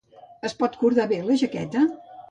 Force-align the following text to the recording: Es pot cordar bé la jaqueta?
Es 0.49 0.55
pot 0.63 0.79
cordar 0.81 1.07
bé 1.13 1.23
la 1.29 1.39
jaqueta? 1.45 1.89